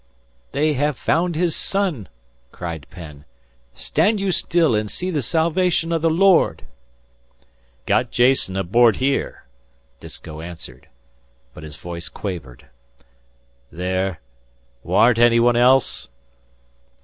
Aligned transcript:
"They 0.51 0.73
have 0.73 0.97
found 0.97 1.35
his 1.35 1.55
son," 1.55 2.09
cried 2.51 2.87
Penn. 2.89 3.23
"Stand 3.75 4.19
you 4.19 4.31
still 4.31 4.73
and 4.73 4.89
see 4.89 5.11
the 5.11 5.21
salvation 5.21 5.91
of 5.91 6.01
the 6.01 6.09
Lord!" 6.09 6.63
"Got 7.85 8.09
Jason 8.09 8.57
aboard 8.57 8.95
here," 8.95 9.43
Disko 9.99 10.41
answered, 10.43 10.87
but 11.53 11.61
his 11.61 11.75
voice 11.75 12.09
quavered. 12.09 12.65
"There 13.71 14.19
warn't 14.83 15.19
any 15.19 15.39
one 15.39 15.55
else?" 15.55 16.09